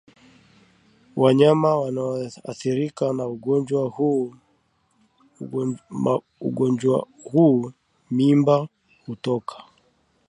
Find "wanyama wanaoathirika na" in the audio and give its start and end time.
1.15-3.27